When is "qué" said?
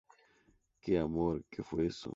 0.81-0.97, 1.51-1.61